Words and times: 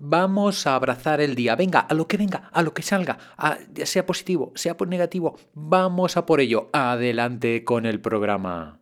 Vamos 0.00 0.66
a 0.66 0.74
abrazar 0.76 1.20
el 1.20 1.34
día. 1.34 1.54
Venga, 1.56 1.80
a 1.80 1.92
lo 1.92 2.08
que 2.08 2.16
venga, 2.16 2.48
a 2.52 2.62
lo 2.62 2.72
que 2.72 2.82
salga, 2.82 3.18
sea 3.84 4.06
positivo, 4.06 4.52
sea 4.54 4.74
negativo. 4.88 5.36
Vamos 5.52 6.16
a 6.16 6.24
por 6.24 6.40
ello. 6.40 6.70
Adelante 6.72 7.64
con 7.64 7.84
el 7.84 8.00
programa. 8.00 8.80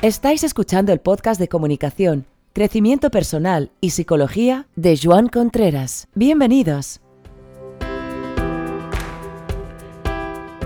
Estáis 0.00 0.42
escuchando 0.42 0.92
el 0.92 1.00
podcast 1.00 1.38
de 1.38 1.48
comunicación, 1.48 2.26
crecimiento 2.54 3.10
personal 3.10 3.70
y 3.80 3.90
psicología 3.90 4.66
de 4.74 4.98
Joan 5.00 5.28
Contreras. 5.28 6.08
Bienvenidos. 6.14 7.00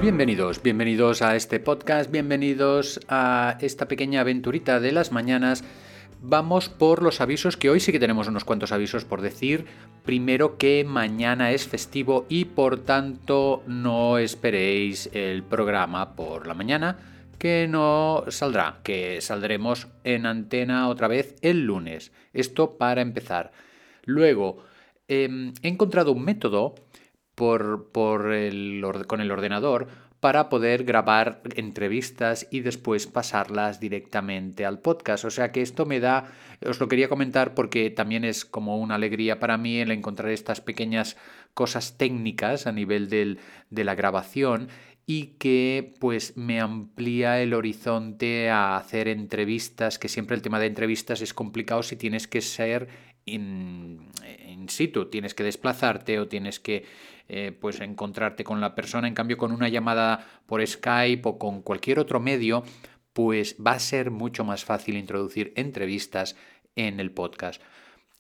Bienvenidos, 0.01 0.63
bienvenidos 0.63 1.23
a 1.23 1.35
este 1.37 1.59
podcast, 1.59 2.11
bienvenidos 2.11 3.01
a 3.09 3.59
esta 3.61 3.89
pequeña 3.89 4.21
aventurita 4.21 4.79
de 4.79 4.93
las 4.93 5.11
mañanas 5.11 5.65
Vamos 6.23 6.69
por 6.69 7.03
los 7.03 7.21
avisos, 7.21 7.57
que 7.57 7.71
hoy 7.71 7.79
sí 7.79 7.93
que 7.93 8.01
tenemos 8.01 8.27
unos 8.27 8.45
cuantos 8.45 8.73
avisos 8.73 9.05
por 9.05 9.21
decir. 9.21 9.67
Primero 10.05 10.57
que 10.57 10.85
mañana 10.85 11.53
es 11.53 11.69
festivo 11.69 12.27
y 12.29 12.47
por 12.47 12.79
tanto 12.81 13.63
no 13.67 14.19
esperéis 14.19 15.11
el 15.13 15.43
programa 15.43 16.17
por 16.17 16.47
la 16.47 16.55
mañana, 16.55 16.99
que 17.39 17.69
no 17.69 18.25
saldrá, 18.29 18.81
que 18.83 19.21
saldremos 19.21 19.89
en 20.05 20.27
antena 20.27 20.89
otra 20.89 21.07
vez 21.07 21.37
el 21.43 21.65
lunes. 21.65 22.13
Esto 22.33 22.79
para 22.79 23.03
empezar. 23.03 23.53
Luego, 24.05 24.65
em, 25.09 25.53
he 25.63 25.69
encontrado 25.69 26.13
un 26.13 26.25
método 26.25 26.75
por, 27.35 27.91
por 27.93 28.27
con 29.07 29.21
el 29.21 29.31
ordenador 29.31 29.89
para 30.27 30.49
poder 30.49 30.83
grabar 30.83 31.41
entrevistas 31.55 32.49
y 32.51 32.59
después 32.59 33.07
pasarlas 33.07 33.79
directamente 33.79 34.67
al 34.67 34.81
podcast. 34.81 35.25
O 35.25 35.31
sea 35.31 35.53
que 35.53 35.63
esto 35.63 35.87
me 35.87 36.01
da, 36.01 36.33
os 36.69 36.81
lo 36.81 36.89
quería 36.89 37.09
comentar 37.09 37.55
porque 37.55 37.91
también 37.91 38.25
es 38.25 38.45
como 38.45 38.77
una 38.77 38.97
alegría 38.97 39.39
para 39.39 39.57
mí 39.57 39.79
el 39.79 39.93
encontrar 39.93 40.33
estas 40.33 40.61
pequeñas 40.61 41.17
cosas 41.55 41.97
técnicas 41.97 42.67
a 42.67 42.73
nivel 42.73 43.09
del, 43.09 43.39
de 43.71 43.85
la 43.85 43.95
grabación 43.95 44.67
y 45.07 45.37
que 45.39 45.95
pues 46.01 46.37
me 46.37 46.61
amplía 46.61 47.41
el 47.41 47.55
horizonte 47.55 48.51
a 48.51 48.77
hacer 48.77 49.07
entrevistas, 49.07 50.01
que 50.01 50.09
siempre 50.09 50.35
el 50.35 50.43
tema 50.43 50.59
de 50.59 50.67
entrevistas 50.67 51.21
es 51.21 51.35
complicado 51.35 51.85
si 51.85 51.95
tienes 51.95 52.27
que 52.27 52.41
ser 52.41 52.89
in, 53.27 54.11
situ, 54.69 55.07
tienes 55.07 55.35
que 55.35 55.45
desplazarte 55.45 56.19
o 56.19 56.27
tienes 56.27 56.59
que 56.59 56.85
eh, 57.29 57.53
pues 57.53 57.81
encontrarte 57.81 58.45
con 58.45 58.61
la 58.61 58.75
persona. 58.75 59.07
En 59.07 59.15
cambio, 59.15 59.37
con 59.37 59.53
una 59.53 59.69
llamada 59.69 60.27
por 60.47 60.67
Skype 60.67 61.29
o 61.29 61.39
con 61.39 61.63
cualquier 61.63 61.99
otro 61.99 62.21
medio, 62.21 62.65
pues 63.13 63.57
va 63.65 63.73
a 63.73 63.79
ser 63.79 64.11
mucho 64.11 64.45
más 64.45 64.65
fácil 64.65 64.97
introducir 64.97 65.53
entrevistas 65.57 66.37
en 66.75 67.01
el 67.01 67.11
podcast. 67.11 67.63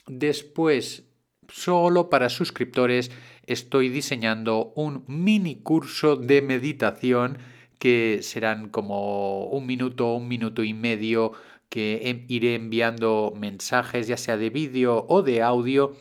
Después, 0.06 1.04
solo 1.48 2.10
para 2.10 2.28
suscriptores, 2.28 3.10
estoy 3.46 3.88
diseñando 3.88 4.72
un 4.76 5.04
mini 5.06 5.56
curso 5.56 6.16
de 6.16 6.42
meditación 6.42 7.38
que 7.78 8.20
serán 8.22 8.68
como 8.70 9.46
un 9.46 9.66
minuto, 9.66 10.14
un 10.14 10.28
minuto 10.28 10.64
y 10.64 10.72
medio 10.72 11.32
que 11.68 12.24
iré 12.28 12.54
enviando 12.54 13.32
mensajes 13.36 14.06
ya 14.06 14.16
sea 14.16 14.36
de 14.36 14.50
vídeo 14.50 15.04
o 15.08 15.22
de 15.22 15.42
audio 15.42 15.96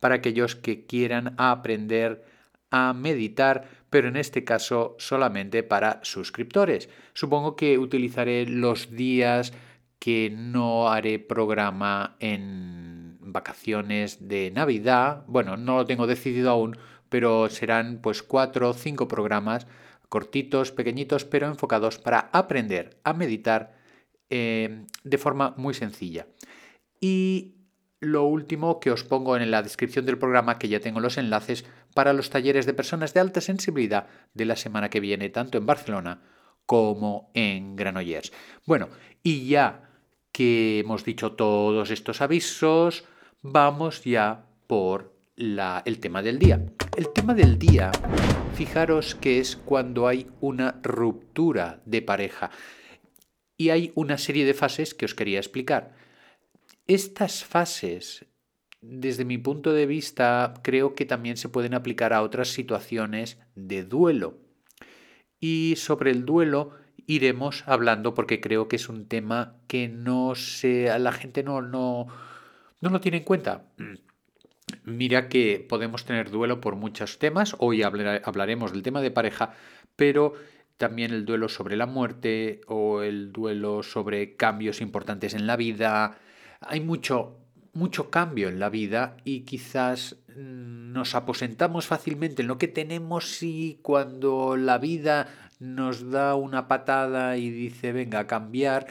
para 0.00 0.16
aquellos 0.16 0.56
que 0.56 0.86
quieran 0.86 1.34
aprender 1.38 2.24
a 2.70 2.92
meditar, 2.92 3.68
pero 3.90 4.08
en 4.08 4.16
este 4.16 4.44
caso 4.44 4.94
solamente 4.98 5.62
para 5.62 6.00
suscriptores. 6.02 6.88
Supongo 7.14 7.56
que 7.56 7.78
utilizaré 7.78 8.46
los 8.46 8.90
días 8.90 9.52
que 9.98 10.30
no 10.30 10.88
haré 10.88 11.18
programa 11.18 12.16
en 12.20 13.18
vacaciones 13.20 14.28
de 14.28 14.50
Navidad. 14.50 15.24
Bueno, 15.26 15.56
no 15.56 15.76
lo 15.76 15.86
tengo 15.86 16.06
decidido 16.06 16.50
aún, 16.50 16.76
pero 17.08 17.48
serán 17.48 18.00
pues 18.00 18.22
cuatro 18.22 18.70
o 18.70 18.74
cinco 18.74 19.08
programas 19.08 19.66
cortitos, 20.08 20.72
pequeñitos, 20.72 21.24
pero 21.24 21.46
enfocados 21.48 21.98
para 21.98 22.30
aprender 22.32 22.98
a 23.04 23.12
meditar 23.12 23.77
eh, 24.30 24.86
de 25.04 25.18
forma 25.18 25.54
muy 25.56 25.74
sencilla. 25.74 26.26
Y 27.00 27.54
lo 28.00 28.24
último 28.24 28.80
que 28.80 28.90
os 28.90 29.04
pongo 29.04 29.36
en 29.36 29.50
la 29.50 29.62
descripción 29.62 30.06
del 30.06 30.18
programa, 30.18 30.58
que 30.58 30.68
ya 30.68 30.80
tengo 30.80 31.00
los 31.00 31.18
enlaces 31.18 31.64
para 31.94 32.12
los 32.12 32.30
talleres 32.30 32.66
de 32.66 32.74
personas 32.74 33.14
de 33.14 33.20
alta 33.20 33.40
sensibilidad 33.40 34.06
de 34.34 34.44
la 34.44 34.56
semana 34.56 34.88
que 34.88 35.00
viene, 35.00 35.30
tanto 35.30 35.58
en 35.58 35.66
Barcelona 35.66 36.22
como 36.66 37.30
en 37.34 37.76
Granollers. 37.76 38.32
Bueno, 38.66 38.88
y 39.22 39.48
ya 39.48 39.90
que 40.32 40.80
hemos 40.80 41.04
dicho 41.04 41.32
todos 41.32 41.90
estos 41.90 42.20
avisos, 42.20 43.04
vamos 43.42 44.04
ya 44.04 44.46
por 44.66 45.16
el 45.36 45.98
tema 46.00 46.22
del 46.22 46.38
día. 46.38 46.64
El 46.96 47.12
tema 47.12 47.34
del 47.34 47.58
día, 47.58 47.90
fijaros 48.54 49.14
que 49.14 49.38
es 49.38 49.56
cuando 49.56 50.06
hay 50.06 50.28
una 50.40 50.78
ruptura 50.82 51.80
de 51.84 52.02
pareja. 52.02 52.50
Y 53.58 53.68
hay 53.68 53.92
una 53.94 54.16
serie 54.16 54.46
de 54.46 54.54
fases 54.54 54.94
que 54.94 55.04
os 55.04 55.14
quería 55.14 55.38
explicar. 55.38 55.94
Estas 56.86 57.44
fases, 57.44 58.24
desde 58.80 59.26
mi 59.26 59.36
punto 59.36 59.74
de 59.74 59.84
vista, 59.84 60.54
creo 60.62 60.94
que 60.94 61.04
también 61.04 61.36
se 61.36 61.50
pueden 61.50 61.74
aplicar 61.74 62.14
a 62.14 62.22
otras 62.22 62.48
situaciones 62.48 63.36
de 63.54 63.84
duelo. 63.84 64.38
Y 65.40 65.74
sobre 65.76 66.12
el 66.12 66.24
duelo 66.24 66.72
iremos 67.06 67.64
hablando 67.66 68.14
porque 68.14 68.40
creo 68.40 68.68
que 68.68 68.76
es 68.76 68.88
un 68.88 69.08
tema 69.08 69.56
que 69.66 69.88
no 69.88 70.34
se, 70.34 70.96
la 70.98 71.12
gente 71.12 71.42
no, 71.42 71.60
no, 71.60 72.06
no 72.80 72.90
lo 72.90 73.00
tiene 73.00 73.18
en 73.18 73.24
cuenta. 73.24 73.64
Mira 74.84 75.28
que 75.28 75.64
podemos 75.68 76.04
tener 76.04 76.30
duelo 76.30 76.60
por 76.60 76.76
muchos 76.76 77.18
temas, 77.18 77.56
hoy 77.58 77.82
hablaremos 77.82 78.72
del 78.72 78.82
tema 78.82 79.00
de 79.00 79.10
pareja, 79.10 79.54
pero 79.96 80.34
también 80.78 81.12
el 81.12 81.26
duelo 81.26 81.48
sobre 81.48 81.76
la 81.76 81.86
muerte 81.86 82.62
o 82.66 83.02
el 83.02 83.32
duelo 83.32 83.82
sobre 83.82 84.36
cambios 84.36 84.80
importantes 84.80 85.34
en 85.34 85.46
la 85.46 85.56
vida, 85.56 86.18
hay 86.60 86.80
mucho, 86.80 87.36
mucho 87.74 88.10
cambio 88.10 88.48
en 88.48 88.58
la 88.58 88.70
vida 88.70 89.16
y 89.24 89.40
quizás 89.40 90.16
mm, 90.28 90.92
nos 90.92 91.14
aposentamos 91.14 91.86
fácilmente 91.86 92.42
en 92.42 92.48
lo 92.48 92.58
que 92.58 92.68
tenemos 92.68 93.42
y 93.42 93.80
cuando 93.82 94.56
la 94.56 94.78
vida 94.78 95.28
nos 95.58 96.10
da 96.10 96.36
una 96.36 96.68
patada 96.68 97.36
y 97.36 97.50
dice 97.50 97.92
venga 97.92 98.20
a 98.20 98.26
cambiar, 98.26 98.86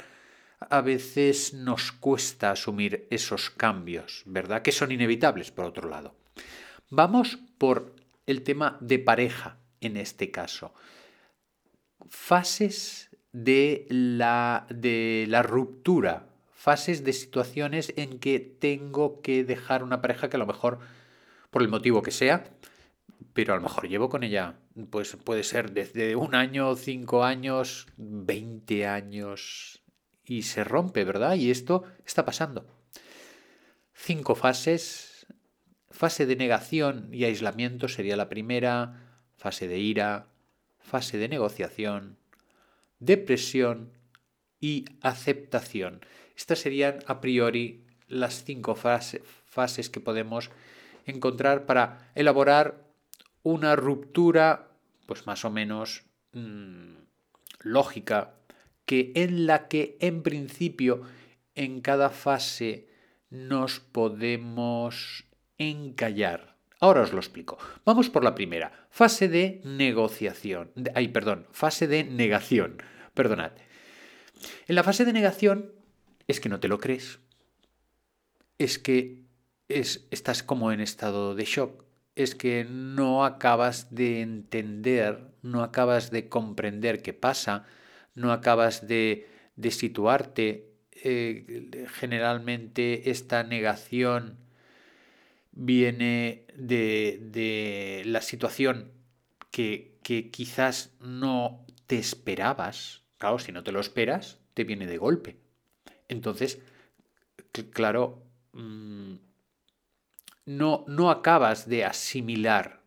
a 0.59 0.81
veces 0.81 1.53
nos 1.53 1.91
cuesta 1.91 2.51
asumir 2.51 3.07
esos 3.09 3.49
cambios, 3.49 4.23
¿verdad? 4.25 4.61
Que 4.61 4.71
son 4.71 4.91
inevitables, 4.91 5.51
por 5.51 5.65
otro 5.65 5.89
lado. 5.89 6.15
Vamos 6.89 7.39
por 7.57 7.95
el 8.25 8.43
tema 8.43 8.77
de 8.81 8.99
pareja 8.99 9.57
en 9.81 9.97
este 9.97 10.31
caso. 10.31 10.73
Fases 12.09 13.09
de 13.31 13.85
la, 13.89 14.65
de 14.69 15.25
la 15.27 15.43
ruptura 15.43 16.27
fases 16.67 17.05
de 17.05 17.13
situaciones 17.13 17.93
en 17.95 18.19
que 18.19 18.41
tengo 18.41 19.21
que 19.21 19.45
dejar 19.45 19.83
una 19.83 20.01
pareja 20.01 20.27
que 20.27 20.35
a 20.35 20.39
lo 20.39 20.45
mejor, 20.45 20.79
por 21.49 21.61
el 21.61 21.69
motivo 21.69 22.01
que 22.01 22.11
sea, 22.11 22.43
pero 23.31 23.53
a 23.53 23.55
lo 23.55 23.61
mejor 23.61 23.87
llevo 23.87 24.09
con 24.09 24.23
ella, 24.23 24.59
pues 24.89 25.15
puede 25.15 25.43
ser 25.43 25.71
desde 25.71 26.17
un 26.17 26.35
año, 26.35 26.75
cinco 26.75 27.23
años, 27.23 27.87
veinte 27.95 28.85
años, 28.85 29.81
y 30.25 30.41
se 30.41 30.65
rompe, 30.65 31.05
¿verdad? 31.05 31.35
Y 31.35 31.51
esto 31.51 31.85
está 32.05 32.25
pasando. 32.25 32.67
Cinco 33.93 34.35
fases. 34.35 35.25
Fase 35.89 36.25
de 36.25 36.35
negación 36.35 37.07
y 37.13 37.23
aislamiento 37.23 37.87
sería 37.87 38.17
la 38.17 38.27
primera, 38.27 39.21
fase 39.37 39.69
de 39.69 39.79
ira, 39.79 40.27
fase 40.87 41.17
de 41.17 41.27
negociación, 41.27 42.17
depresión 42.99 43.91
y 44.59 44.85
aceptación. 45.01 46.01
Estas 46.35 46.59
serían 46.59 46.99
a 47.05 47.19
priori 47.21 47.85
las 48.07 48.43
cinco 48.43 48.75
fases 48.75 49.89
que 49.89 49.99
podemos 49.99 50.49
encontrar 51.05 51.65
para 51.65 52.09
elaborar 52.15 52.85
una 53.43 53.75
ruptura, 53.75 54.71
pues 55.05 55.27
más 55.27 55.45
o 55.45 55.51
menos 55.51 56.03
mm, 56.33 56.95
lógica, 57.59 58.33
que 58.85 59.11
en 59.15 59.45
la 59.45 59.67
que 59.67 59.97
en 59.99 60.23
principio 60.23 61.01
en 61.55 61.81
cada 61.81 62.09
fase 62.09 62.87
nos 63.29 63.79
podemos 63.79 65.25
encallar. 65.57 66.56
Ahora 66.79 67.01
os 67.01 67.11
lo 67.11 67.19
explico. 67.19 67.57
Vamos 67.85 68.09
por 68.09 68.23
la 68.23 68.35
primera, 68.35 68.87
fase 68.91 69.27
de 69.27 69.61
negociación. 69.63 70.71
Ay, 70.93 71.07
perdón, 71.07 71.47
fase 71.51 71.87
de 71.87 72.03
negación. 72.03 72.77
Perdonad. 73.13 73.51
En 74.67 74.75
la 74.75 74.83
fase 74.83 75.03
de 75.03 75.13
negación 75.13 75.71
es 76.27 76.39
que 76.39 76.49
no 76.49 76.59
te 76.59 76.67
lo 76.67 76.79
crees. 76.79 77.19
Es 78.59 78.77
que 78.77 79.23
es, 79.69 80.07
estás 80.11 80.43
como 80.43 80.71
en 80.71 80.79
estado 80.79 81.33
de 81.33 81.45
shock. 81.45 81.83
Es 82.15 82.35
que 82.35 82.63
no 82.63 83.25
acabas 83.25 83.93
de 83.93 84.21
entender, 84.21 85.31
no 85.41 85.63
acabas 85.63 86.11
de 86.11 86.29
comprender 86.29 87.01
qué 87.01 87.13
pasa, 87.13 87.65
no 88.13 88.31
acabas 88.31 88.87
de, 88.87 89.27
de 89.55 89.71
situarte. 89.71 90.73
eh, 91.03 91.87
generalmente 91.93 93.11
esta 93.11 93.43
negación 93.43 94.37
viene 95.57 96.45
de, 96.55 98.03
la 98.05 98.21
situación 98.21 98.91
que, 99.51 99.97
que, 100.03 100.29
quizás 100.29 100.95
no 100.99 101.65
te 101.87 101.97
esperabas. 101.97 103.03
Claro, 103.17 103.39
si 103.39 103.51
no 103.51 103.63
te 103.63 103.71
lo 103.71 103.79
esperas, 103.79 104.39
te 104.53 104.63
viene 104.63 104.85
de 104.85 104.97
golpe. 104.97 105.37
Entonces, 106.07 106.61
claro, 107.71 108.23
mm, 108.53 109.15
no, 110.45 110.85
no 110.87 111.09
acabas 111.09 111.67
de 111.67 111.85
asimilar 111.85 112.83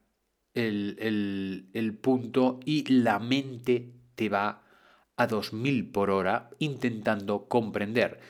el, 0.55 1.69
el, 1.72 1.94
punto 1.94 2.61
y 2.64 2.84
la 2.93 3.19
mente 3.19 3.93
te 4.14 4.28
va 4.28 4.62
a 5.17 5.26
2000 5.26 5.90
por 5.90 6.11
hora 6.11 6.50
intentando 6.58 7.46
comprender. 7.46 8.20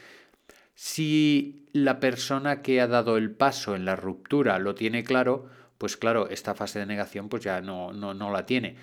Si 0.82 1.66
la 1.74 2.00
persona 2.00 2.62
que 2.62 2.80
ha 2.80 2.86
dado 2.86 3.18
el 3.18 3.32
paso 3.32 3.76
en 3.76 3.84
la 3.84 3.96
ruptura 3.96 4.58
lo 4.58 4.74
tiene 4.74 5.04
claro, 5.04 5.46
pues 5.76 5.98
claro, 5.98 6.30
esta 6.30 6.54
fase 6.54 6.78
de 6.78 6.86
negación 6.86 7.28
pues 7.28 7.44
ya 7.44 7.60
no, 7.60 7.92
no, 7.92 8.14
no 8.14 8.32
la 8.32 8.46
tiene. 8.46 8.76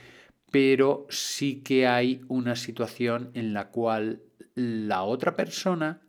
Pero 0.52 1.08
sí 1.10 1.64
que 1.64 1.88
hay 1.88 2.22
una 2.28 2.56
situación 2.56 3.32
en 3.34 3.52
la 3.52 3.70
cual 3.70 4.22
la 4.54 5.02
otra 5.02 5.36
persona 5.36 6.02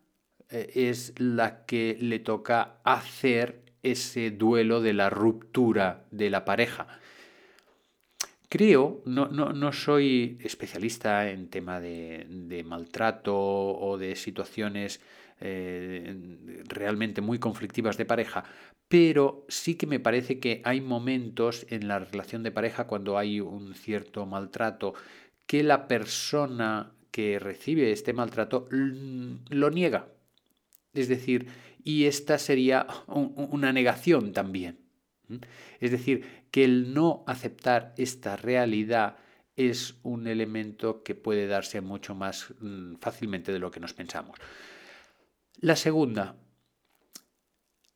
eh, 0.51 0.71
es 0.75 1.15
la 1.17 1.65
que 1.65 1.97
le 1.99 2.19
toca 2.19 2.81
hacer 2.85 3.63
ese 3.83 4.31
duelo 4.31 4.83
de 4.83 4.93
la 4.93 5.09
ruptura 5.09 6.05
de 6.11 6.29
la 6.29 6.45
pareja. 6.45 6.87
Creo, 8.51 9.01
no, 9.07 9.29
no, 9.29 9.73
soy 9.73 10.39
especialista 10.43 11.31
en 11.31 11.49
tema 11.49 11.81
de, 11.81 12.63
maltrato 12.67 13.35
o 13.35 13.97
de 13.97 14.17
situaciones 14.17 15.01
eh, 15.41 16.63
realmente 16.69 17.21
muy 17.21 17.39
conflictivas 17.39 17.97
de 17.97 18.05
pareja, 18.05 18.45
pero 18.89 19.45
sí 19.49 19.77
que 19.77 19.87
me 19.87 20.01
parece 20.01 20.41
que 20.41 20.63
hay 20.65 20.81
momentos 20.81 21.67
en 21.71 21.89
la 21.89 21.99
relación 21.99 22.43
de 22.43 22.51
pareja 22.51 22.87
cuando 22.87 23.19
hay 23.19 23.41
un 23.41 23.75
cierto 23.75 24.27
maltrato 24.27 24.95
que 25.47 25.63
la 25.63 25.89
persona 25.89 26.93
que 27.11 27.39
recibe 27.39 27.93
este 27.93 28.13
maltrato 28.13 28.69
lo 28.71 29.71
niega. 29.71 30.09
Es 30.95 31.09
decir, 31.09 31.49
y 31.85 32.05
esta 32.05 32.39
sería 32.39 32.87
una 33.07 33.73
negación 33.73 34.33
también. 34.33 34.79
Es 35.81 35.91
decir, 35.91 36.25
que 36.51 36.65
el 36.65 36.95
no 36.95 37.25
aceptar 37.27 37.95
esta 37.97 38.37
realidad 38.37 39.17
es 39.57 39.97
un 40.03 40.27
elemento 40.27 41.03
que 41.03 41.15
puede 41.15 41.47
darse 41.47 41.81
mucho 41.81 42.15
más 42.15 42.55
mm, 42.61 42.95
fácilmente 43.01 43.53
de 43.53 43.59
lo 43.59 43.71
que 43.71 43.81
nos 43.81 43.93
pensamos. 43.93 44.39
La 45.61 45.75
segunda, 45.75 46.37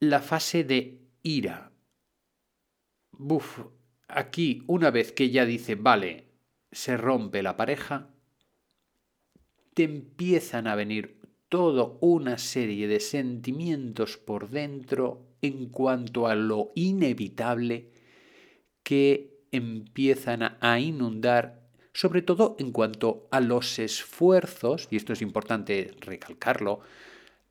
la 0.01 0.21
fase 0.21 0.65
de 0.65 0.99
ira. 1.23 1.71
Buf, 3.13 3.61
aquí 4.09 4.65
una 4.67 4.91
vez 4.91 5.13
que 5.13 5.31
ya 5.31 5.47
dice, 5.47 5.77
vale, 5.77 6.27
se 6.73 6.97
rompe 6.97 7.41
la 7.41 7.57
pareja, 7.57 8.11
te 9.75 9.85
empiezan 9.85 10.67
a 10.67 10.75
venir 10.75 11.21
toda 11.49 11.93
una 12.01 12.37
serie 12.37 12.89
de 12.89 12.99
sentimientos 12.99 14.19
por 14.19 14.51
dentro 14.51 15.37
en 15.41 15.69
cuanto 15.69 16.27
a 16.27 16.35
lo 16.35 16.73
inevitable 16.75 17.93
que 18.83 19.39
empiezan 19.53 20.59
a 20.61 20.81
inundar, 20.81 21.63
sobre 21.93 22.23
todo 22.23 22.57
en 22.59 22.73
cuanto 22.73 23.29
a 23.31 23.39
los 23.39 23.79
esfuerzos, 23.79 24.89
y 24.91 24.97
esto 24.97 25.13
es 25.13 25.23
importante 25.23 25.95
recalcarlo, 26.01 26.81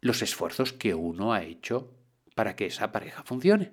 los 0.02 0.22
esfuerzos 0.22 0.74
que 0.74 0.94
uno 0.94 1.34
ha 1.34 1.44
hecho 1.44 1.96
para 2.36 2.56
que 2.56 2.66
esa 2.66 2.92
pareja 2.92 3.24
funcione. 3.24 3.72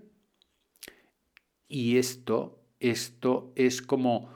Y 1.66 1.98
esto, 1.98 2.62
esto 2.80 3.52
es 3.56 3.82
como, 3.82 4.32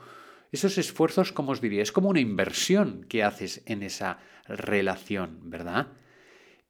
esos 0.51 0.77
esfuerzos, 0.77 1.31
como 1.31 1.51
os 1.51 1.61
diría, 1.61 1.81
es 1.81 1.91
como 1.91 2.09
una 2.09 2.19
inversión 2.19 3.05
que 3.07 3.23
haces 3.23 3.63
en 3.65 3.83
esa 3.83 4.19
relación, 4.45 5.49
¿verdad? 5.49 5.93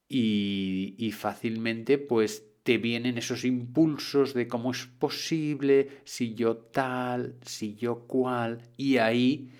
Y, 0.07 0.95
y 0.97 1.11
fácilmente, 1.11 1.97
pues 1.97 2.45
te 2.63 2.77
vienen 2.77 3.17
esos 3.17 3.43
impulsos 3.43 4.33
de 4.33 4.47
cómo 4.47 4.71
es 4.71 4.85
posible, 4.85 6.01
si 6.05 6.33
yo 6.33 6.57
tal, 6.57 7.35
si 7.45 7.75
yo 7.75 8.07
cual, 8.07 8.61
y 8.77 8.97
ahí 8.97 9.51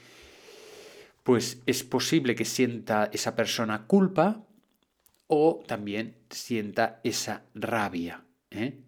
pues 1.23 1.61
es 1.65 1.83
posible 1.83 2.35
que 2.35 2.45
sienta 2.45 3.09
esa 3.13 3.35
persona 3.35 3.87
culpa 3.87 4.45
o 5.27 5.63
también 5.65 6.15
sienta 6.29 6.99
esa 7.03 7.43
rabia. 7.53 8.23
¿eh? 8.51 8.79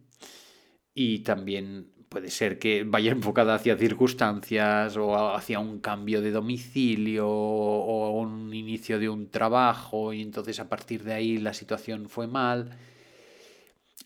Y 0.93 1.19
también 1.19 1.91
puede 2.09 2.29
ser 2.29 2.59
que 2.59 2.83
vaya 2.83 3.11
enfocada 3.11 3.55
hacia 3.55 3.77
circunstancias 3.77 4.95
o 4.97 5.35
hacia 5.35 5.59
un 5.59 5.79
cambio 5.79 6.21
de 6.21 6.31
domicilio 6.31 7.27
o 7.27 8.11
un 8.11 8.53
inicio 8.53 8.99
de 8.99 9.09
un 9.09 9.29
trabajo 9.29 10.13
y 10.13 10.21
entonces 10.21 10.59
a 10.59 10.69
partir 10.69 11.03
de 11.03 11.13
ahí 11.13 11.37
la 11.37 11.53
situación 11.53 12.07
fue 12.07 12.27
mal 12.27 12.77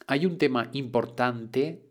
hay 0.09 0.25
un 0.25 0.39
tema 0.39 0.69
importante 0.73 1.83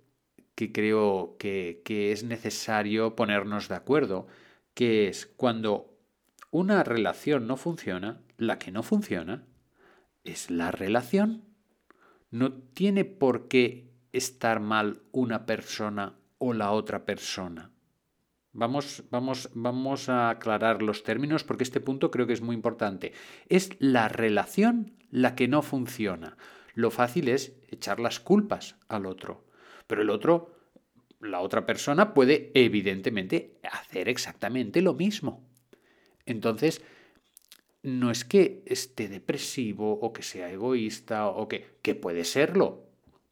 que 0.56 0.72
creo 0.72 1.36
que, 1.38 1.82
es 1.86 2.24
necesario 2.24 3.14
ponernos 3.14 3.68
de 3.68 3.76
acuerdo, 3.76 4.26
que 4.74 5.06
es 5.06 5.26
cuando 5.26 5.96
una 6.50 6.82
relación 6.82 7.46
no 7.46 7.56
funciona, 7.56 8.20
la 8.36 8.58
que 8.58 8.72
no 8.72 8.82
funciona 8.82 9.46
es 10.24 10.50
la 10.50 10.70
relación. 10.70 11.44
No 12.30 12.52
tiene 12.52 13.04
por 13.04 13.48
qué 13.48 13.92
estar 14.12 14.60
mal 14.60 15.02
una 15.12 15.46
persona 15.46 16.18
o 16.38 16.52
la 16.52 16.72
otra 16.72 17.04
persona. 17.04 17.70
Vamos, 18.52 19.04
vamos, 19.10 19.50
vamos 19.54 20.08
a 20.08 20.30
aclarar 20.30 20.82
los 20.82 21.02
términos 21.02 21.44
porque 21.44 21.64
este 21.64 21.80
punto 21.80 22.10
creo 22.10 22.26
que 22.26 22.32
es 22.32 22.40
muy 22.40 22.56
importante. 22.56 23.12
Es 23.48 23.70
la 23.78 24.08
relación 24.08 24.96
la 25.10 25.34
que 25.34 25.48
no 25.48 25.62
funciona. 25.62 26.36
Lo 26.74 26.90
fácil 26.90 27.28
es 27.28 27.56
echar 27.68 28.00
las 28.00 28.20
culpas 28.20 28.76
al 28.88 29.06
otro. 29.06 29.44
Pero 29.86 30.02
el 30.02 30.10
otro, 30.10 30.54
la 31.20 31.40
otra 31.40 31.66
persona 31.66 32.14
puede 32.14 32.50
evidentemente 32.54 33.58
hacer 33.70 34.08
exactamente 34.08 34.82
lo 34.82 34.94
mismo. 34.94 35.48
Entonces, 36.26 36.82
no 37.88 38.10
es 38.10 38.24
que 38.24 38.62
esté 38.66 39.08
depresivo 39.08 39.92
o 39.92 40.12
que 40.12 40.22
sea 40.22 40.50
egoísta 40.50 41.26
o 41.28 41.48
que, 41.48 41.64
que 41.82 41.94
puede 41.94 42.24
serlo, 42.24 42.84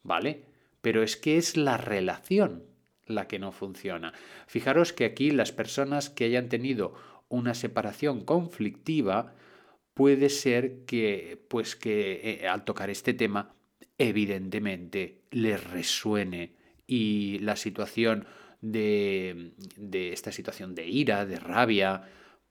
¿vale? 0.03 0.43
Pero 0.81 1.03
es 1.03 1.17
que 1.17 1.37
es 1.37 1.57
la 1.57 1.77
relación 1.77 2.63
la 3.05 3.27
que 3.27 3.39
no 3.39 3.51
funciona. 3.51 4.13
Fijaros 4.47 4.93
que 4.93 5.05
aquí 5.05 5.31
las 5.31 5.51
personas 5.51 6.09
que 6.09 6.25
hayan 6.25 6.49
tenido 6.49 6.93
una 7.29 7.53
separación 7.53 8.23
conflictiva, 8.23 9.33
puede 9.93 10.29
ser 10.29 10.85
que, 10.85 11.43
pues 11.47 11.75
que 11.75 12.39
eh, 12.41 12.47
al 12.47 12.63
tocar 12.63 12.89
este 12.89 13.13
tema, 13.13 13.55
evidentemente 13.97 15.21
les 15.31 15.63
resuene 15.63 16.53
y 16.85 17.39
la 17.39 17.55
situación 17.55 18.27
de, 18.61 19.53
de 19.75 20.13
esta 20.13 20.31
situación 20.31 20.75
de 20.75 20.87
ira, 20.87 21.25
de 21.25 21.39
rabia, 21.39 22.03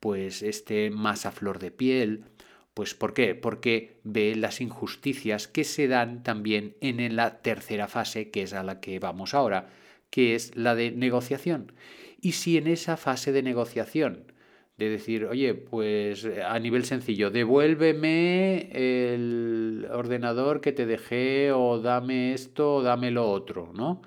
pues 0.06 0.44
esté 0.44 0.88
más 0.90 1.26
a 1.26 1.32
flor 1.32 1.58
de 1.58 1.72
piel. 1.72 2.26
Pues 2.74 2.94
¿por 2.94 3.12
qué? 3.12 3.34
Porque 3.34 3.98
ve 4.04 4.36
las 4.36 4.60
injusticias 4.60 5.48
que 5.48 5.64
se 5.64 5.88
dan 5.88 6.22
también 6.22 6.76
en 6.80 7.16
la 7.16 7.42
tercera 7.42 7.88
fase, 7.88 8.30
que 8.30 8.42
es 8.42 8.52
a 8.52 8.62
la 8.62 8.78
que 8.78 9.00
vamos 9.00 9.34
ahora, 9.34 9.68
que 10.10 10.36
es 10.36 10.54
la 10.54 10.76
de 10.76 10.92
negociación. 10.92 11.72
Y 12.20 12.32
si 12.32 12.56
en 12.56 12.68
esa 12.68 12.96
fase 12.96 13.32
de 13.32 13.42
negociación 13.42 14.32
de 14.78 14.90
decir, 14.90 15.24
oye, 15.24 15.54
pues 15.54 16.24
a 16.24 16.56
nivel 16.60 16.84
sencillo, 16.84 17.32
devuélveme 17.32 18.70
el 18.72 19.88
ordenador 19.90 20.60
que 20.60 20.70
te 20.70 20.86
dejé 20.86 21.50
o 21.50 21.80
dame 21.80 22.32
esto 22.32 22.76
o 22.76 22.82
dame 22.82 23.10
lo 23.10 23.28
otro, 23.28 23.72
¿no? 23.74 24.02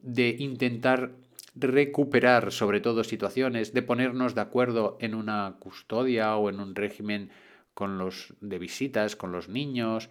De 0.00 0.36
intentar 0.38 1.10
recuperar 1.60 2.52
sobre 2.52 2.80
todo 2.80 3.04
situaciones, 3.04 3.72
de 3.72 3.82
ponernos 3.82 4.34
de 4.34 4.40
acuerdo 4.40 4.96
en 5.00 5.14
una 5.14 5.56
custodia 5.58 6.36
o 6.36 6.48
en 6.48 6.60
un 6.60 6.74
régimen 6.74 7.30
con 7.74 7.98
los 7.98 8.34
de 8.40 8.58
visitas, 8.58 9.16
con 9.16 9.32
los 9.32 9.48
niños. 9.48 10.10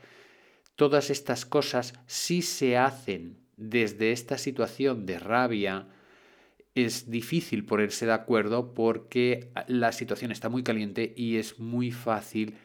Todas 0.76 1.10
estas 1.10 1.46
cosas 1.46 1.94
sí 2.06 2.42
se 2.42 2.78
hacen 2.78 3.40
desde 3.58 4.12
esta 4.12 4.38
situación 4.38 5.06
de 5.06 5.20
rabia, 5.20 5.88
es 6.76 7.10
difícil 7.10 7.66
ponerse 7.66 8.06
de 8.06 8.14
acuerdo 8.14 8.74
porque 8.74 9.52
la 9.68 9.92
situación 9.92 10.32
está 10.32 10.48
muy 10.48 10.64
caliente 10.64 11.14
y 11.18 11.38
es 11.38 11.60
muy 11.60 11.92
fácil 11.92 12.56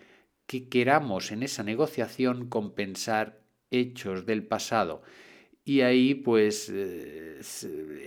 que 0.47 0.69
queramos 0.69 1.33
en 1.33 1.43
esa 1.43 1.63
negociación 1.63 2.49
compensar 2.49 3.41
hechos 3.71 4.27
del 4.27 4.47
pasado. 4.47 5.03
Y 5.65 5.83
ahí 5.83 6.15
pues 6.15 6.69
eh, 6.73 7.41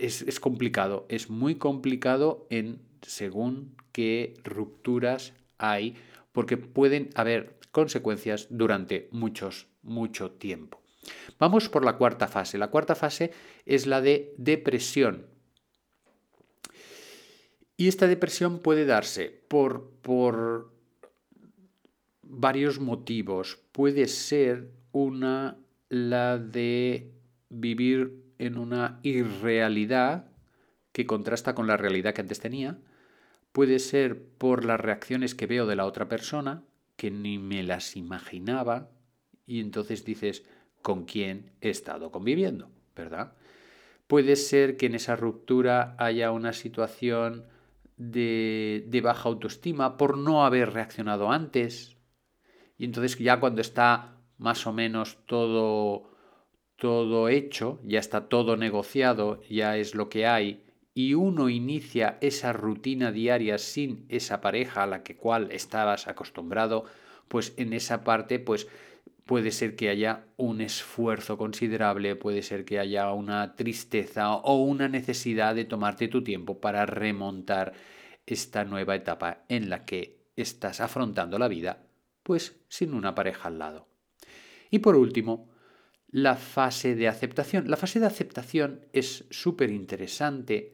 es, 0.00 0.40
complicado, 0.40 1.06
es 1.08 1.30
muy 1.30 1.56
complicado 1.56 2.46
en 2.50 2.80
según 3.02 3.76
qué 3.92 4.34
rupturas 4.44 5.32
hay, 5.58 5.96
porque 6.32 6.56
pueden 6.58 7.10
haber 7.14 7.58
consecuencias 7.70 8.48
durante 8.50 9.08
muchos, 9.10 9.68
mucho 9.82 10.32
tiempo. 10.32 10.82
Vamos 11.38 11.68
por 11.68 11.84
la 11.84 11.96
cuarta 11.96 12.28
fase. 12.28 12.58
La 12.58 12.68
cuarta 12.68 12.94
fase 12.94 13.32
es 13.64 13.86
la 13.86 14.00
de 14.00 14.34
depresión. 14.36 15.26
Y 17.78 17.88
esta 17.88 18.06
depresión 18.06 18.60
puede 18.60 18.86
darse 18.86 19.28
por, 19.48 19.90
por 20.02 20.72
varios 22.22 22.80
motivos. 22.80 23.58
Puede 23.72 24.08
ser 24.08 24.70
una, 24.92 25.58
la 25.88 26.38
de 26.38 27.15
vivir 27.48 28.24
en 28.38 28.58
una 28.58 29.00
irrealidad 29.02 30.26
que 30.92 31.06
contrasta 31.06 31.54
con 31.54 31.66
la 31.66 31.76
realidad 31.76 32.14
que 32.14 32.22
antes 32.22 32.40
tenía. 32.40 32.78
Puede 33.52 33.78
ser 33.78 34.22
por 34.38 34.64
las 34.64 34.80
reacciones 34.80 35.34
que 35.34 35.46
veo 35.46 35.66
de 35.66 35.76
la 35.76 35.86
otra 35.86 36.08
persona, 36.08 36.64
que 36.96 37.10
ni 37.10 37.38
me 37.38 37.62
las 37.62 37.96
imaginaba, 37.96 38.90
y 39.46 39.60
entonces 39.60 40.04
dices, 40.04 40.44
¿con 40.82 41.04
quién 41.04 41.52
he 41.60 41.70
estado 41.70 42.10
conviviendo? 42.10 42.70
¿Verdad? 42.94 43.34
Puede 44.06 44.36
ser 44.36 44.76
que 44.76 44.86
en 44.86 44.94
esa 44.94 45.16
ruptura 45.16 45.94
haya 45.98 46.30
una 46.32 46.52
situación 46.52 47.46
de, 47.96 48.84
de 48.88 49.00
baja 49.00 49.28
autoestima 49.28 49.96
por 49.96 50.16
no 50.16 50.44
haber 50.44 50.72
reaccionado 50.72 51.30
antes, 51.30 51.96
y 52.78 52.84
entonces 52.84 53.18
ya 53.18 53.40
cuando 53.40 53.60
está 53.60 54.16
más 54.38 54.66
o 54.66 54.72
menos 54.72 55.18
todo, 55.26 56.10
todo 56.76 57.28
hecho, 57.28 57.80
ya 57.84 57.98
está 57.98 58.28
todo 58.28 58.56
negociado, 58.56 59.40
ya 59.48 59.76
es 59.76 59.94
lo 59.94 60.08
que 60.08 60.26
hay, 60.26 60.62
y 60.94 61.14
uno 61.14 61.48
inicia 61.48 62.18
esa 62.20 62.52
rutina 62.52 63.12
diaria 63.12 63.58
sin 63.58 64.06
esa 64.08 64.40
pareja 64.40 64.82
a 64.82 64.86
la 64.86 65.02
que 65.02 65.16
cual 65.16 65.50
estabas 65.52 66.08
acostumbrado, 66.08 66.84
pues 67.28 67.54
en 67.56 67.72
esa 67.72 68.04
parte 68.04 68.38
pues 68.38 68.68
puede 69.24 69.50
ser 69.50 69.74
que 69.74 69.88
haya 69.88 70.24
un 70.36 70.60
esfuerzo 70.60 71.36
considerable, 71.36 72.16
puede 72.16 72.42
ser 72.42 72.64
que 72.64 72.78
haya 72.78 73.12
una 73.12 73.56
tristeza 73.56 74.34
o 74.34 74.62
una 74.62 74.88
necesidad 74.88 75.54
de 75.54 75.64
tomarte 75.64 76.08
tu 76.08 76.22
tiempo 76.22 76.60
para 76.60 76.86
remontar 76.86 77.74
esta 78.24 78.64
nueva 78.64 78.94
etapa 78.94 79.44
en 79.48 79.68
la 79.68 79.84
que 79.84 80.18
estás 80.36 80.80
afrontando 80.80 81.38
la 81.38 81.48
vida 81.48 81.82
pues 82.26 82.56
sin 82.68 82.92
una 82.92 83.14
pareja 83.14 83.48
al 83.48 83.58
lado. 83.60 83.86
Y 84.68 84.80
por 84.80 84.96
último, 84.96 85.48
la 86.16 86.34
fase 86.34 86.94
de 86.94 87.08
aceptación. 87.08 87.68
La 87.68 87.76
fase 87.76 88.00
de 88.00 88.06
aceptación 88.06 88.86
es 88.94 89.26
súper 89.28 89.68
interesante 89.68 90.72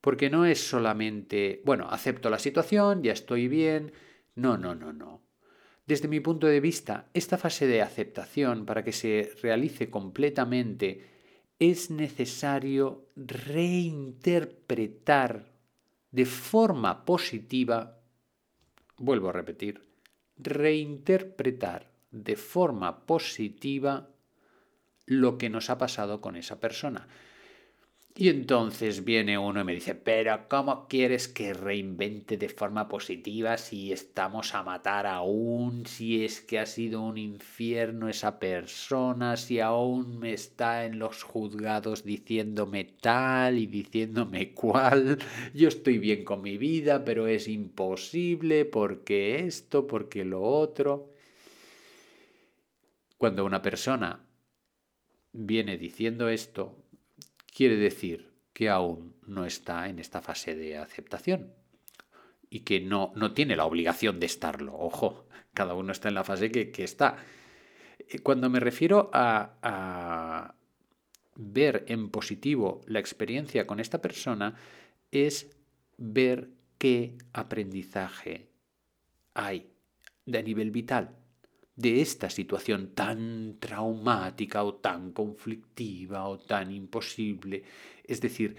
porque 0.00 0.28
no 0.28 0.44
es 0.44 0.60
solamente, 0.60 1.62
bueno, 1.64 1.86
acepto 1.88 2.30
la 2.30 2.40
situación, 2.40 3.04
ya 3.04 3.12
estoy 3.12 3.46
bien. 3.46 3.92
No, 4.34 4.58
no, 4.58 4.74
no, 4.74 4.92
no. 4.92 5.22
Desde 5.86 6.08
mi 6.08 6.18
punto 6.18 6.48
de 6.48 6.58
vista, 6.58 7.08
esta 7.14 7.38
fase 7.38 7.68
de 7.68 7.80
aceptación, 7.80 8.66
para 8.66 8.82
que 8.82 8.90
se 8.90 9.30
realice 9.40 9.88
completamente, 9.88 11.04
es 11.60 11.92
necesario 11.92 13.06
reinterpretar 13.14 15.52
de 16.10 16.26
forma 16.26 17.04
positiva, 17.04 18.00
vuelvo 18.96 19.28
a 19.28 19.32
repetir, 19.32 19.80
reinterpretar 20.38 21.92
de 22.10 22.34
forma 22.34 23.06
positiva 23.06 24.08
lo 25.20 25.38
que 25.38 25.50
nos 25.50 25.70
ha 25.70 25.78
pasado 25.78 26.20
con 26.20 26.36
esa 26.36 26.60
persona. 26.60 27.08
Y 28.14 28.28
entonces 28.28 29.04
viene 29.04 29.38
uno 29.38 29.62
y 29.62 29.64
me 29.64 29.74
dice, 29.74 29.94
pero 29.94 30.46
¿cómo 30.50 30.86
quieres 30.86 31.28
que 31.28 31.54
reinvente 31.54 32.36
de 32.36 32.50
forma 32.50 32.86
positiva 32.86 33.56
si 33.56 33.90
estamos 33.90 34.54
a 34.54 34.62
matar 34.62 35.06
aún, 35.06 35.86
si 35.86 36.22
es 36.22 36.42
que 36.42 36.58
ha 36.58 36.66
sido 36.66 37.00
un 37.00 37.16
infierno 37.16 38.10
esa 38.10 38.38
persona, 38.38 39.38
si 39.38 39.60
aún 39.60 40.18
me 40.18 40.34
está 40.34 40.84
en 40.84 40.98
los 40.98 41.22
juzgados 41.22 42.04
diciéndome 42.04 42.84
tal 42.84 43.58
y 43.58 43.66
diciéndome 43.66 44.52
cual? 44.52 45.16
Yo 45.54 45.68
estoy 45.68 45.96
bien 45.96 46.22
con 46.22 46.42
mi 46.42 46.58
vida, 46.58 47.06
pero 47.06 47.26
es 47.26 47.48
imposible 47.48 48.66
porque 48.66 49.46
esto, 49.46 49.86
porque 49.86 50.26
lo 50.26 50.42
otro. 50.42 51.08
Cuando 53.16 53.46
una 53.46 53.62
persona 53.62 54.20
viene 55.32 55.78
diciendo 55.78 56.28
esto, 56.28 56.76
quiere 57.54 57.76
decir 57.76 58.32
que 58.52 58.68
aún 58.68 59.16
no 59.26 59.46
está 59.46 59.88
en 59.88 59.98
esta 59.98 60.20
fase 60.20 60.54
de 60.54 60.76
aceptación 60.76 61.54
y 62.50 62.60
que 62.60 62.80
no, 62.80 63.12
no 63.16 63.32
tiene 63.32 63.56
la 63.56 63.64
obligación 63.64 64.20
de 64.20 64.26
estarlo. 64.26 64.74
Ojo, 64.78 65.26
cada 65.54 65.74
uno 65.74 65.92
está 65.92 66.08
en 66.08 66.14
la 66.14 66.24
fase 66.24 66.50
que, 66.50 66.84
está. 66.84 67.16
Eh, 67.98 68.18
cuando 68.18 68.50
me 68.50 68.60
refiero 68.60 69.10
a, 69.12 69.54
a 69.62 70.54
ver 71.36 71.84
en 71.88 72.10
positivo 72.10 72.82
la 72.86 72.98
experiencia 72.98 73.66
con 73.66 73.80
esta 73.80 74.02
persona, 74.02 74.54
es 75.10 75.56
ver 75.96 76.50
qué 76.76 77.16
aprendizaje 77.32 78.50
hay 79.34 79.70
de 80.26 80.42
nivel 80.42 80.70
vital 80.70 81.21
de 81.76 82.02
esta 82.02 82.28
situación 82.28 82.94
tan 82.94 83.56
traumática 83.58 84.62
o 84.64 84.74
tan 84.74 85.12
conflictiva 85.12 86.28
o 86.28 86.38
tan 86.38 86.70
imposible. 86.70 87.64
Es 88.04 88.20
decir, 88.20 88.56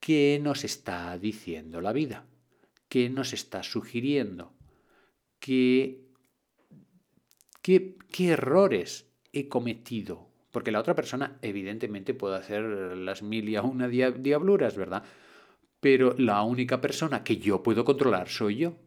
¿qué 0.00 0.40
nos 0.42 0.64
está 0.64 1.18
diciendo 1.18 1.80
la 1.80 1.92
vida? 1.92 2.26
¿Qué 2.88 3.10
nos 3.10 3.32
está 3.32 3.62
sugiriendo? 3.62 4.52
¿Qué, 5.38 6.06
qué, 7.62 7.96
qué 8.10 8.28
errores 8.28 9.10
he 9.32 9.48
cometido? 9.48 10.28
Porque 10.50 10.72
la 10.72 10.80
otra 10.80 10.94
persona 10.94 11.38
evidentemente 11.42 12.14
puede 12.14 12.36
hacer 12.36 12.62
las 12.62 13.22
mil 13.22 13.48
y 13.48 13.58
una 13.58 13.88
diabluras, 13.88 14.76
¿verdad? 14.76 15.04
Pero 15.80 16.14
la 16.18 16.42
única 16.42 16.80
persona 16.80 17.22
que 17.22 17.36
yo 17.36 17.62
puedo 17.62 17.84
controlar 17.84 18.28
soy 18.28 18.56
yo. 18.56 18.78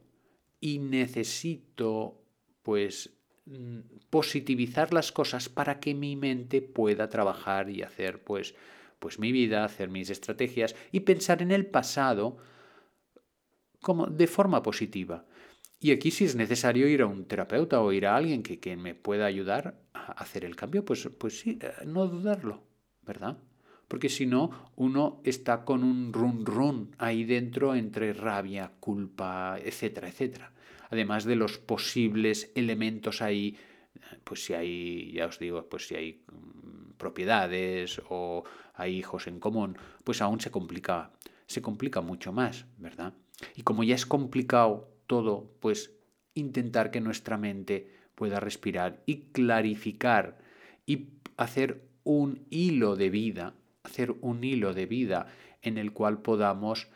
Y 0.59 0.79
necesito, 0.79 2.25
pues, 2.63 3.18
positivizar 4.09 4.93
las 4.93 5.11
cosas 5.11 5.49
para 5.49 5.79
que 5.79 5.93
mi 5.93 6.15
mente 6.15 6.61
pueda 6.61 7.09
trabajar 7.09 7.69
y 7.69 7.81
hacer 7.81 8.23
pues, 8.23 8.55
pues 8.99 9.19
mi 9.19 9.31
vida, 9.31 9.63
hacer 9.63 9.89
mis 9.89 10.09
estrategias 10.09 10.75
y 10.91 11.01
pensar 11.01 11.41
en 11.41 11.51
el 11.51 11.65
pasado 11.65 12.37
como 13.81 14.07
de 14.07 14.27
forma 14.27 14.61
positiva. 14.61 15.25
Y 15.79 15.91
aquí 15.91 16.11
si 16.11 16.25
es 16.25 16.35
necesario 16.35 16.87
ir 16.87 17.01
a 17.01 17.07
un 17.07 17.25
terapeuta 17.25 17.81
o 17.81 17.91
ir 17.93 18.05
a 18.05 18.15
alguien 18.15 18.43
que, 18.43 18.59
que 18.59 18.75
me 18.75 18.95
pueda 18.95 19.25
ayudar 19.25 19.79
a 19.93 20.11
hacer 20.11 20.43
el 20.43 20.55
cambio, 20.55 20.83
pues, 20.83 21.07
pues 21.17 21.39
sí, 21.39 21.57
eh, 21.61 21.71
no 21.85 22.07
dudarlo, 22.07 22.63
¿verdad? 23.01 23.37
Porque 23.87 24.09
si 24.09 24.25
no, 24.25 24.71
uno 24.75 25.21
está 25.23 25.63
con 25.63 25.83
un 25.83 26.11
run 26.11 26.45
run 26.45 26.95
ahí 26.97 27.23
dentro 27.23 27.73
entre 27.73 28.13
rabia, 28.13 28.73
culpa, 28.79 29.57
etcétera, 29.63 30.09
etcétera 30.09 30.51
además 30.89 31.25
de 31.25 31.35
los 31.35 31.57
posibles 31.57 32.51
elementos 32.55 33.21
ahí, 33.21 33.57
pues 34.23 34.43
si 34.43 34.53
hay, 34.53 35.11
ya 35.13 35.27
os 35.27 35.39
digo, 35.39 35.67
pues 35.69 35.87
si 35.87 35.95
hay 35.95 36.23
mm, 36.31 36.93
propiedades 36.97 38.01
o 38.09 38.43
hay 38.73 38.97
hijos 38.97 39.27
en 39.27 39.39
común, 39.39 39.77
pues 40.03 40.21
aún 40.21 40.39
se 40.39 40.51
complica, 40.51 41.11
se 41.47 41.61
complica 41.61 42.01
mucho 42.01 42.31
más, 42.31 42.65
¿verdad? 42.77 43.13
Y 43.55 43.63
como 43.63 43.83
ya 43.83 43.95
es 43.95 44.05
complicado 44.05 44.89
todo, 45.07 45.51
pues 45.59 45.91
intentar 46.33 46.91
que 46.91 47.01
nuestra 47.01 47.37
mente 47.37 47.91
pueda 48.15 48.39
respirar 48.39 49.01
y 49.05 49.31
clarificar 49.31 50.37
y 50.85 51.09
hacer 51.37 51.87
un 52.03 52.45
hilo 52.49 52.95
de 52.95 53.09
vida, 53.09 53.55
hacer 53.83 54.15
un 54.21 54.43
hilo 54.43 54.73
de 54.73 54.85
vida 54.85 55.27
en 55.61 55.77
el 55.77 55.93
cual 55.93 56.21
podamos 56.21 56.87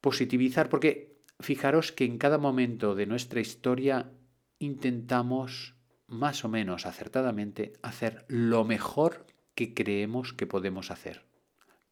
positivizar, 0.00 0.68
porque 0.68 1.05
Fijaros 1.40 1.92
que 1.92 2.04
en 2.04 2.18
cada 2.18 2.38
momento 2.38 2.94
de 2.94 3.06
nuestra 3.06 3.40
historia 3.40 4.10
intentamos, 4.58 5.74
más 6.06 6.44
o 6.44 6.48
menos 6.48 6.86
acertadamente, 6.86 7.74
hacer 7.82 8.24
lo 8.28 8.64
mejor 8.64 9.26
que 9.54 9.74
creemos 9.74 10.32
que 10.32 10.46
podemos 10.46 10.90
hacer. 10.90 11.24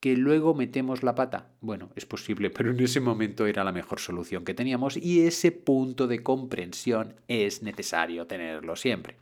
Que 0.00 0.16
luego 0.16 0.54
metemos 0.54 1.02
la 1.02 1.14
pata. 1.14 1.50
Bueno, 1.60 1.90
es 1.94 2.06
posible, 2.06 2.50
pero 2.50 2.70
en 2.70 2.80
ese 2.80 3.00
momento 3.00 3.46
era 3.46 3.64
la 3.64 3.72
mejor 3.72 4.00
solución 4.00 4.44
que 4.44 4.54
teníamos 4.54 4.96
y 4.96 5.26
ese 5.26 5.52
punto 5.52 6.06
de 6.06 6.22
comprensión 6.22 7.16
es 7.28 7.62
necesario 7.62 8.26
tenerlo 8.26 8.76
siempre. 8.76 9.16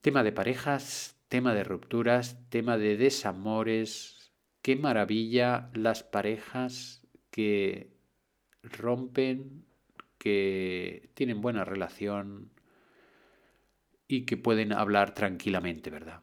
Tema 0.00 0.22
de 0.22 0.32
parejas, 0.32 1.16
tema 1.28 1.54
de 1.54 1.64
rupturas, 1.64 2.38
tema 2.50 2.76
de 2.76 2.96
desamores. 2.96 4.32
Qué 4.62 4.76
maravilla 4.76 5.70
las 5.74 6.02
parejas 6.02 7.06
que 7.30 7.93
rompen, 8.70 9.64
que 10.18 11.10
tienen 11.14 11.40
buena 11.40 11.64
relación 11.64 12.50
y 14.08 14.22
que 14.22 14.36
pueden 14.36 14.72
hablar 14.72 15.14
tranquilamente, 15.14 15.90
¿verdad? 15.90 16.22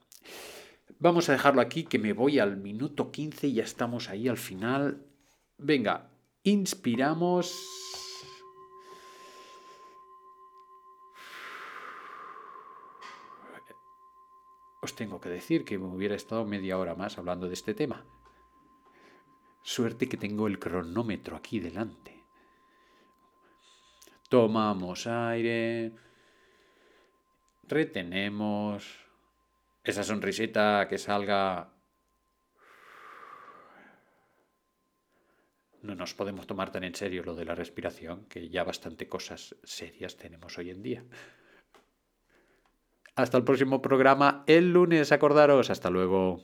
Vamos 0.99 1.29
a 1.29 1.33
dejarlo 1.33 1.61
aquí, 1.61 1.83
que 1.83 1.99
me 1.99 2.13
voy 2.13 2.39
al 2.39 2.57
minuto 2.57 3.11
15 3.11 3.47
y 3.47 3.53
ya 3.53 3.63
estamos 3.63 4.09
ahí 4.09 4.27
al 4.27 4.37
final. 4.37 5.05
Venga, 5.57 6.11
inspiramos. 6.43 7.55
Os 14.81 14.95
tengo 14.95 15.21
que 15.21 15.29
decir 15.29 15.63
que 15.63 15.77
me 15.77 15.85
hubiera 15.85 16.15
estado 16.15 16.43
media 16.45 16.77
hora 16.77 16.95
más 16.95 17.17
hablando 17.17 17.47
de 17.47 17.53
este 17.53 17.75
tema. 17.75 18.03
Suerte 19.61 20.09
que 20.09 20.17
tengo 20.17 20.47
el 20.47 20.57
cronómetro 20.57 21.37
aquí 21.37 21.59
delante. 21.59 22.20
Tomamos 24.31 25.07
aire. 25.07 25.91
Retenemos. 27.67 28.87
Esa 29.83 30.03
sonrisita 30.03 30.87
que 30.87 30.97
salga. 30.97 31.69
No 35.81 35.95
nos 35.95 36.13
podemos 36.13 36.47
tomar 36.47 36.71
tan 36.71 36.85
en 36.85 36.95
serio 36.95 37.23
lo 37.23 37.35
de 37.35 37.43
la 37.43 37.55
respiración, 37.55 38.23
que 38.29 38.47
ya 38.47 38.63
bastante 38.63 39.09
cosas 39.09 39.53
serias 39.63 40.15
tenemos 40.15 40.57
hoy 40.57 40.69
en 40.69 40.81
día. 40.81 41.03
Hasta 43.15 43.37
el 43.37 43.43
próximo 43.43 43.81
programa 43.81 44.45
el 44.47 44.71
lunes, 44.71 45.11
acordaros. 45.11 45.69
Hasta 45.69 45.89
luego. 45.89 46.41